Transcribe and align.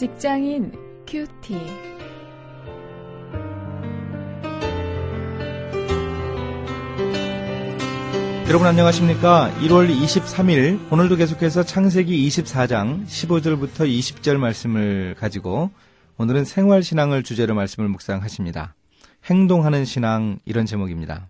직장인 0.00 0.72
큐티. 1.06 1.52
여러분 8.48 8.66
안녕하십니까? 8.66 9.54
1월 9.60 9.94
23일 9.94 10.90
오늘도 10.90 11.16
계속해서 11.16 11.64
창세기 11.64 12.26
24장 12.28 13.04
15절부터 13.04 13.80
20절 13.80 14.38
말씀을 14.38 15.16
가지고 15.18 15.70
오늘은 16.16 16.46
생활 16.46 16.82
신앙을 16.82 17.22
주제로 17.22 17.54
말씀을 17.54 17.90
묵상하십니다. 17.90 18.74
행동하는 19.26 19.84
신앙 19.84 20.38
이런 20.46 20.64
제목입니다. 20.64 21.28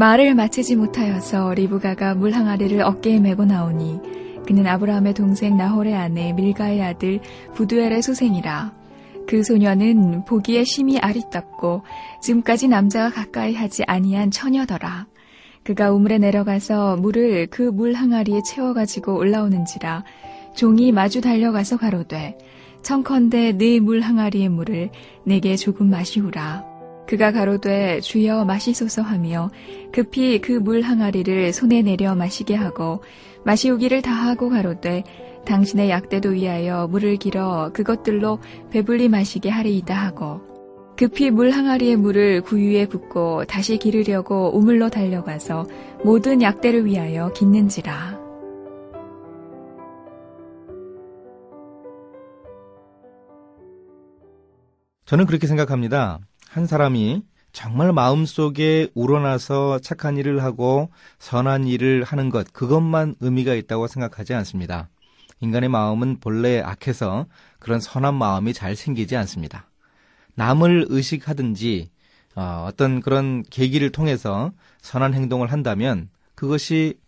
말을 0.00 0.34
마치지 0.34 0.76
못하여서 0.76 1.52
리브가가 1.52 2.14
물 2.14 2.30
항아리를 2.32 2.80
어깨에 2.80 3.20
메고 3.20 3.44
나오니 3.44 4.00
그는 4.46 4.66
아브라함의 4.66 5.12
동생 5.12 5.58
나홀의 5.58 5.94
아내 5.94 6.32
밀가의 6.32 6.82
아들 6.82 7.20
부두엘의 7.52 8.00
소생이라. 8.00 8.72
그 9.28 9.42
소녀는 9.42 10.24
보기에 10.24 10.64
심히 10.64 10.98
아리답고 10.98 11.82
지금까지 12.22 12.68
남자가 12.68 13.10
가까이 13.10 13.54
하지 13.54 13.84
아니한 13.86 14.30
처녀더라. 14.30 15.06
그가 15.64 15.92
우물에 15.92 16.16
내려가서 16.16 16.96
물을 16.96 17.48
그 17.48 17.70
물 17.70 17.92
항아리에 17.92 18.40
채워가지고 18.46 19.18
올라오는지라 19.18 20.04
종이 20.56 20.92
마주 20.92 21.20
달려가서 21.20 21.76
가로되 21.76 22.38
청컨대 22.82 23.52
네 23.58 23.80
물 23.80 24.00
항아리의 24.00 24.48
물을 24.48 24.88
내게 25.24 25.56
조금 25.56 25.90
마시우라 25.90 26.69
그가 27.10 27.32
가로되 27.32 28.00
주여 28.00 28.44
마시소서 28.44 29.02
하며 29.02 29.50
급히 29.90 30.40
그 30.40 30.60
물 30.60 30.82
항아리를 30.82 31.52
손에 31.52 31.82
내려 31.82 32.14
마시게 32.14 32.54
하고 32.54 33.02
마시우기를 33.44 34.00
다하고 34.00 34.48
가로되 34.48 35.02
당신의 35.44 35.90
약대도 35.90 36.28
위하여 36.28 36.86
물을 36.86 37.16
길어 37.16 37.72
그것들로 37.72 38.38
배불리 38.70 39.08
마시게 39.08 39.48
하리이다 39.48 39.92
하고 39.92 40.40
급히 40.96 41.32
물 41.32 41.50
항아리의 41.50 41.96
물을 41.96 42.42
구유에 42.42 42.86
붓고 42.86 43.46
다시 43.46 43.78
기르려고 43.78 44.56
우물로 44.56 44.90
달려가서 44.90 45.66
모든 46.04 46.42
약대를 46.42 46.84
위하여 46.84 47.32
깃는지라. 47.32 48.20
저는 55.06 55.26
그렇게 55.26 55.48
생각합니다. 55.48 56.20
한 56.50 56.66
사람이 56.66 57.22
정말 57.52 57.92
마음속에 57.92 58.88
우러나서 58.94 59.78
착한 59.78 60.16
일을 60.16 60.42
하고 60.42 60.90
선한 61.20 61.68
일을 61.68 62.02
하는 62.02 62.28
것, 62.28 62.52
그것만 62.52 63.14
의미가 63.20 63.54
있다고 63.54 63.86
생각하지 63.86 64.34
않습니다. 64.34 64.88
인간의 65.38 65.68
마음은 65.68 66.18
본래 66.18 66.60
악해서 66.60 67.26
그런 67.60 67.78
선한 67.78 68.16
마음이 68.16 68.52
잘 68.52 68.74
생기지 68.74 69.14
않습니다. 69.14 69.70
남을 70.34 70.86
의식하든지 70.88 71.88
어, 72.34 72.64
어떤 72.66 73.00
그런 73.00 73.44
계기를 73.44 73.92
통해서 73.92 74.50
선한 74.82 75.14
행동을 75.14 75.52
한다면 75.52 76.08
그것이 76.34 76.98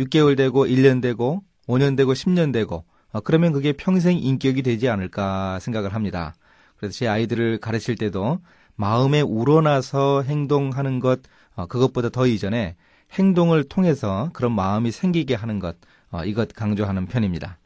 6개월 0.00 0.36
되고 0.36 0.66
1년 0.66 1.00
되고 1.00 1.44
5년 1.68 1.96
되고 1.96 2.12
10년 2.12 2.52
되고 2.52 2.84
어, 3.12 3.20
그러면 3.20 3.52
그게 3.52 3.72
평생 3.72 4.18
인격이 4.18 4.62
되지 4.62 4.88
않을까 4.88 5.60
생각을 5.60 5.94
합니다. 5.94 6.34
그래서 6.76 6.92
제 6.92 7.06
아이들을 7.06 7.58
가르칠 7.58 7.94
때도 7.94 8.40
마음에 8.80 9.20
우러나서 9.20 10.22
행동하는 10.22 11.00
것, 11.00 11.20
어, 11.54 11.66
그것보다 11.66 12.08
더 12.08 12.26
이전에 12.26 12.76
행동을 13.12 13.64
통해서 13.64 14.30
그런 14.32 14.52
마음이 14.52 14.90
생기게 14.90 15.34
하는 15.34 15.58
것, 15.58 15.76
어, 16.10 16.24
이것 16.24 16.54
강조하는 16.54 17.04
편입니다. 17.04 17.58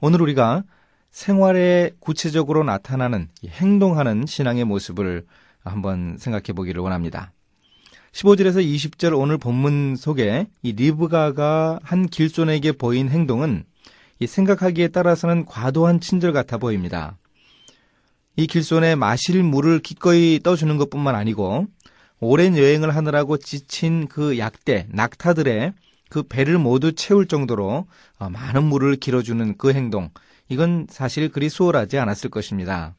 오늘 0.00 0.22
우리가 0.22 0.64
생활에 1.10 1.90
구체적으로 2.00 2.64
나타나는 2.64 3.28
행동하는 3.46 4.24
신앙의 4.24 4.64
모습을 4.64 5.26
한번 5.62 6.16
생각해 6.18 6.54
보기를 6.54 6.80
원합니다. 6.80 7.32
15절에서 8.12 8.64
20절 8.64 9.18
오늘 9.18 9.36
본문 9.36 9.96
속에 9.96 10.46
이 10.62 10.72
리브가가 10.72 11.80
한 11.82 12.06
길손에게 12.06 12.72
보인 12.72 13.10
행동은 13.10 13.64
이 14.20 14.26
생각하기에 14.26 14.88
따라서는 14.88 15.44
과도한 15.44 16.00
친절 16.00 16.32
같아 16.32 16.56
보입니다. 16.56 17.18
이 18.36 18.46
길손에 18.46 18.94
마실 18.94 19.42
물을 19.42 19.78
기꺼이 19.80 20.40
떠주는 20.42 20.76
것뿐만 20.76 21.14
아니고 21.14 21.66
오랜 22.20 22.56
여행을 22.56 22.94
하느라고 22.94 23.38
지친 23.38 24.08
그 24.08 24.38
약대, 24.38 24.86
낙타들의 24.90 25.72
그 26.08 26.22
배를 26.22 26.58
모두 26.58 26.92
채울 26.92 27.26
정도로 27.26 27.86
어, 28.18 28.30
많은 28.30 28.62
물을 28.64 28.96
길어주는 28.96 29.56
그 29.58 29.72
행동, 29.72 30.10
이건 30.48 30.86
사실 30.88 31.30
그리 31.30 31.48
수월하지 31.48 31.98
않았을 31.98 32.30
것입니다. 32.30 32.94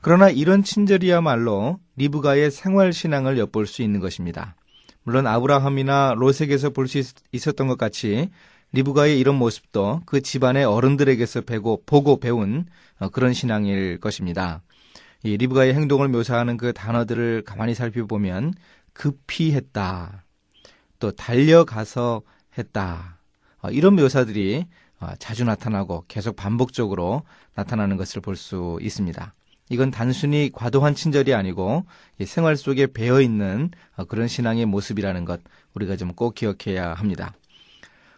그러나 0.00 0.30
이런 0.30 0.62
친절이야말로 0.62 1.80
리브가의 1.96 2.50
생활 2.50 2.92
신앙을 2.92 3.36
엿볼 3.38 3.66
수 3.66 3.82
있는 3.82 4.00
것입니다. 4.00 4.54
물론 5.02 5.26
아브라함이나 5.26 6.14
로색에서 6.16 6.70
볼 6.70 6.86
수 6.86 7.02
있었던 7.32 7.66
것 7.66 7.78
같이 7.78 8.30
리브가의 8.72 9.18
이런 9.18 9.36
모습도 9.36 10.02
그 10.06 10.20
집안의 10.20 10.64
어른들에게서 10.64 11.42
배고, 11.42 11.82
보고 11.86 12.20
배운 12.20 12.66
어, 12.98 13.08
그런 13.08 13.32
신앙일 13.32 13.98
것입니다. 14.00 14.62
이 15.22 15.36
리브가의 15.36 15.74
행동을 15.74 16.08
묘사하는 16.08 16.56
그 16.56 16.72
단어들을 16.72 17.42
가만히 17.44 17.74
살펴보면 17.74 18.54
급히 18.92 19.52
했다. 19.52 20.24
또 20.98 21.12
달려가서 21.12 22.22
했다. 22.58 23.18
어, 23.62 23.70
이런 23.70 23.94
묘사들이 23.96 24.66
어, 25.00 25.10
자주 25.18 25.44
나타나고 25.44 26.04
계속 26.08 26.36
반복적으로 26.36 27.22
나타나는 27.54 27.96
것을 27.96 28.20
볼 28.20 28.36
수 28.36 28.78
있습니다. 28.82 29.34
이건 29.70 29.90
단순히 29.90 30.50
과도한 30.52 30.94
친절이 30.94 31.34
아니고 31.34 31.84
생활 32.24 32.56
속에 32.56 32.86
배어 32.86 33.20
있는 33.20 33.70
그런 34.08 34.26
신앙의 34.26 34.64
모습이라는 34.64 35.24
것 35.26 35.40
우리가 35.74 35.96
좀 35.96 36.12
꼭 36.16 36.34
기억해야 36.34 36.94
합니다. 36.94 37.34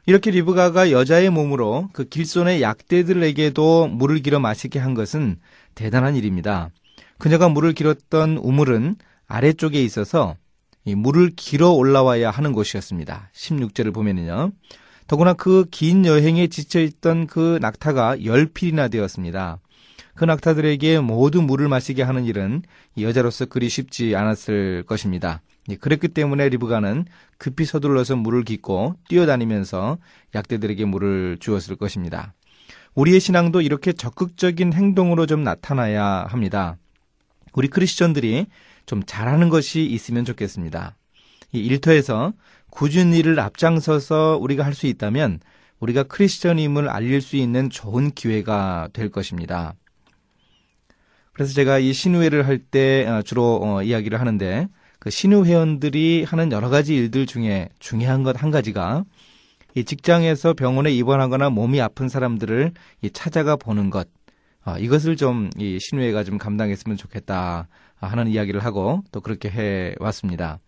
이렇게 0.07 0.31
리브가가 0.31 0.91
여자의 0.91 1.31
몸으로 1.31 1.89
그 1.93 2.09
길손의 2.09 2.63
약대들에게도 2.63 3.89
물을 3.89 4.21
길어 4.21 4.41
마시게 4.41 4.79
한 4.79 4.95
것은 4.95 5.37
대단한 5.75 6.17
일입니다. 6.17 6.71
그녀가 7.19 7.49
물을 7.49 7.73
길었던 7.73 8.39
우물은 8.39 8.97
아래쪽에 9.27 9.83
있어서 9.85 10.37
이 10.85 10.95
물을 10.95 11.31
길어 11.37 11.71
올라와야 11.71 12.31
하는 12.31 12.53
곳이었습니다. 12.53 13.31
16절을 13.35 13.93
보면은요. 13.93 14.53
더구나 15.07 15.35
그 15.35 15.65
긴 15.71 16.07
여행에 16.07 16.47
지쳐있던 16.47 17.27
그 17.27 17.59
낙타가 17.61 18.25
열필이나 18.25 18.89
되었습니다. 18.89 19.59
그 20.21 20.27
낙타들에게 20.27 21.01
모두 21.01 21.41
물을 21.41 21.67
마시게 21.69 22.03
하는 22.03 22.27
일은 22.27 22.61
여자로서 22.99 23.47
그리 23.47 23.71
쉽지 23.71 24.15
않았을 24.15 24.85
것입니다. 24.87 25.41
예, 25.71 25.77
그랬기 25.77 26.09
때문에 26.09 26.51
리브가는 26.51 27.07
급히 27.39 27.65
서둘러서 27.65 28.17
물을 28.17 28.45
깃고 28.45 28.97
뛰어다니면서 29.09 29.97
약대들에게 30.35 30.85
물을 30.85 31.39
주었을 31.41 31.77
것입니다. 31.77 32.35
우리의 32.95 33.19
신앙도 33.19 33.63
이렇게 33.63 33.95
적극적인 33.95 34.75
행동으로 34.75 35.25
좀 35.25 35.43
나타나야 35.43 36.27
합니다. 36.29 36.77
우리 37.55 37.69
크리스천들이 37.69 38.45
좀 38.85 39.03
잘하는 39.07 39.49
것이 39.49 39.87
있으면 39.87 40.27
좋겠습니다. 40.27 40.99
이 41.53 41.61
일터에서 41.61 42.35
굳은 42.69 43.15
일을 43.15 43.41
앞장서서 43.41 44.37
우리가 44.39 44.67
할 44.67 44.75
수 44.75 44.87
있다면 44.87 45.41
우리가 45.79 46.03
크리스천임을 46.03 46.91
알릴 46.91 47.23
수 47.23 47.37
있는 47.37 47.71
좋은 47.71 48.11
기회가 48.11 48.91
될 48.93 49.09
것입니다. 49.09 49.77
그래서 51.33 51.55
제가 51.55 51.79
이 51.79 51.93
신우회를 51.93 52.47
할때 52.47 53.07
어, 53.07 53.23
주로 53.23 53.61
어, 53.63 53.83
이야기를 53.83 54.21
하는데 54.21 54.69
그 54.99 55.11
신우 55.11 55.45
회원들이 55.47 56.25
하는 56.25 56.53
여러 56.53 56.69
가지 56.69 56.95
일들 56.97 57.27
중에 57.27 57.69
중요한 57.79 58.23
것 58.23 58.37
한 58.37 58.51
가지가 58.51 59.05
이 59.75 59.85
직장에서 59.85 60.55
병원에 60.55 60.91
입원하거나 60.93 61.51
몸이 61.51 61.81
아픈 61.81 62.09
사람들을 62.09 62.73
이 63.03 63.11
찾아가 63.11 63.57
보는 63.57 63.91
것 63.91 64.09
어, 64.67 64.77
이것을 64.79 65.17
좀 65.17 65.51
이 65.59 65.79
신우회가 65.81 66.25
좀 66.25 66.39
감당했으면 66.39 66.97
좋겠다 66.97 67.69
하는 67.97 68.29
이야기를 68.29 68.65
하고 68.65 69.03
또 69.13 69.21
그렇게 69.21 69.49
해 69.51 69.95
왔습니다. 70.01 70.59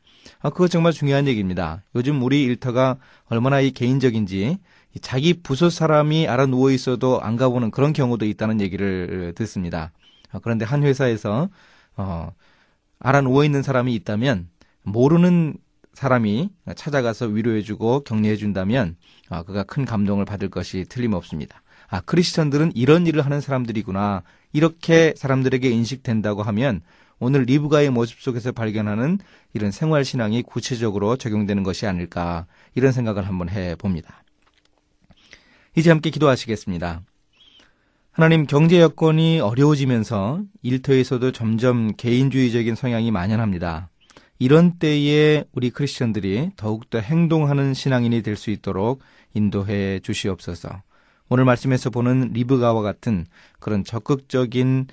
아, 0.40 0.50
그거 0.50 0.68
정말 0.68 0.92
중요한 0.92 1.26
얘기입니다. 1.26 1.82
요즘 1.96 2.22
우리 2.22 2.42
일터가 2.44 2.98
얼마나 3.26 3.60
이 3.60 3.70
개인적인지 3.72 4.58
자기 5.00 5.34
부서 5.42 5.68
사람이 5.70 6.28
알아 6.28 6.46
누워 6.46 6.70
있어도 6.70 7.20
안 7.20 7.36
가보는 7.36 7.70
그런 7.70 7.92
경우도 7.92 8.24
있다는 8.26 8.60
얘기를 8.60 9.32
듣습니다. 9.36 9.90
아, 10.32 10.38
그런데 10.40 10.64
한 10.64 10.82
회사에서 10.82 11.48
어, 11.96 12.32
알아 12.98 13.20
누워 13.20 13.44
있는 13.44 13.62
사람이 13.62 13.94
있다면 13.94 14.48
모르는 14.82 15.54
사람이 15.94 16.50
찾아가서 16.74 17.26
위로해주고 17.26 18.00
격려해준다면 18.00 18.96
어, 19.28 19.42
그가 19.42 19.62
큰 19.62 19.84
감동을 19.84 20.24
받을 20.24 20.48
것이 20.48 20.84
틀림없습니다. 20.88 21.62
아, 21.88 22.00
크리스천들은 22.00 22.72
이런 22.74 23.06
일을 23.06 23.24
하는 23.24 23.40
사람들이구나. 23.40 24.22
이렇게 24.52 25.14
사람들에게 25.16 25.68
인식된다고 25.68 26.42
하면 26.42 26.80
오늘 27.18 27.42
리브가의 27.42 27.90
모습 27.90 28.20
속에서 28.20 28.50
발견하는 28.50 29.18
이런 29.52 29.70
생활 29.70 30.04
신앙이 30.04 30.42
구체적으로 30.42 31.16
적용되는 31.16 31.62
것이 31.62 31.86
아닐까 31.86 32.46
이런 32.74 32.92
생각을 32.92 33.28
한번 33.28 33.48
해 33.48 33.76
봅니다. 33.76 34.24
이제 35.76 35.90
함께 35.90 36.10
기도하시겠습니다. 36.10 37.02
하나님 38.12 38.46
경제 38.46 38.78
여건이 38.78 39.40
어려워지면서 39.40 40.42
일터에서도 40.62 41.32
점점 41.32 41.96
개인주의적인 41.96 42.74
성향이 42.74 43.10
만연합니다. 43.10 43.88
이런 44.38 44.78
때에 44.78 45.44
우리 45.52 45.70
크리스천들이 45.70 46.50
더욱더 46.56 46.98
행동하는 46.98 47.72
신앙인이 47.72 48.22
될 48.22 48.36
수 48.36 48.50
있도록 48.50 49.00
인도해 49.32 50.00
주시옵소서. 50.00 50.82
오늘 51.30 51.46
말씀에서 51.46 51.88
보는 51.88 52.32
리브가와 52.34 52.82
같은 52.82 53.24
그런 53.60 53.82
적극적인 53.82 54.88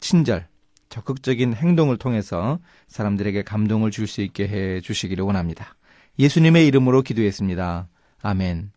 친절, 0.00 0.48
적극적인 0.88 1.54
행동을 1.54 1.98
통해서 1.98 2.58
사람들에게 2.88 3.42
감동을 3.44 3.92
줄 3.92 4.08
수 4.08 4.22
있게 4.22 4.48
해 4.48 4.80
주시기를 4.80 5.22
원합니다. 5.22 5.76
예수님의 6.18 6.66
이름으로 6.66 7.02
기도했습니다. 7.02 7.86
아멘. 8.22 8.72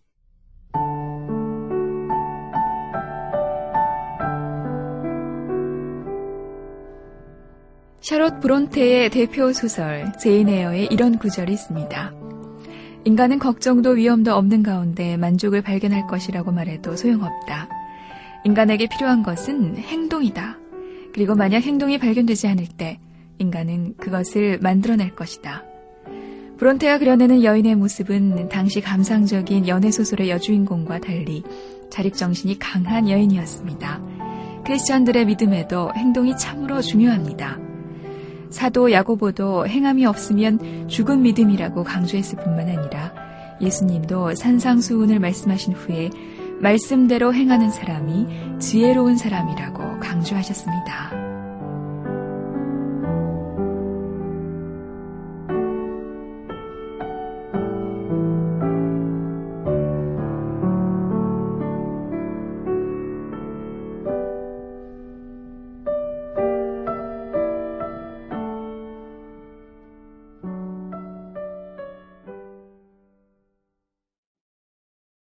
샤롯 8.04 8.42
브론테의 8.42 9.12
대표 9.12 9.54
소설 9.54 10.12
제인 10.20 10.50
에어에 10.50 10.90
이런 10.92 11.18
구절이 11.18 11.54
있습니다. 11.54 12.14
인간은 13.06 13.40
걱정도 13.40 13.92
위험도 13.92 14.36
없는 14.36 14.62
가운데 14.62 15.16
만족을 15.16 15.62
발견할 15.62 16.08
것이라고 16.08 16.52
말해도 16.52 16.98
소용없다. 16.98 17.70
인간에게 18.44 18.90
필요한 18.90 19.24
것은 19.24 19.78
행동이다. 19.78 20.58
그리고 21.14 21.36
만약 21.36 21.64
행동이 21.64 21.98
발견되지 21.98 22.46
않을 22.50 22.68
때 22.76 23.00
인간은 23.40 23.96
그것을 23.96 24.60
만들어낼 24.62 25.16
것이다. 25.16 25.64
브론테가 26.58 26.98
그려내는 26.98 27.42
여인의 27.42 27.76
모습은 27.76 28.50
당시 28.50 28.82
감상적인 28.82 29.70
연애 29.70 29.92
소설의 29.92 30.30
여주인공과 30.30 31.00
달리 31.00 31.42
자립 31.90 32.16
정신이 32.16 32.60
강한 32.60 33.10
여인이었습니다. 33.10 34.02
크리스천들의 34.66 35.26
믿음에도 35.26 35.90
행동이 35.96 36.38
참으로 36.38 36.82
중요합니다. 36.82 37.63
사도 38.54 38.92
야고보도 38.92 39.68
행함이 39.68 40.06
없으면 40.06 40.88
죽은 40.88 41.24
믿음이라고 41.24 41.84
강조했을 41.84 42.38
뿐만 42.38 42.70
아니라 42.70 43.12
예수님도 43.60 44.36
산상수훈을 44.36 45.20
말씀하신 45.20 45.74
후에 45.74 46.12
말씀대로 46.60 47.34
행하는 47.34 47.72
사람이 47.72 48.60
지혜로운 48.60 49.18
사람이라고 49.18 50.00
강조하셨습니다. 50.00 51.23